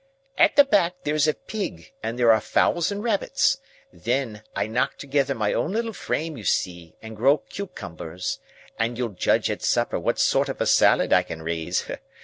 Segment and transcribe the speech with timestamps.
[0.35, 3.59] "—At the back, there's a pig, and there are fowls and rabbits;
[3.93, 8.39] then, I knock together my own little frame, you see, and grow cucumbers;
[8.79, 11.85] and you'll judge at supper what sort of a salad I can raise.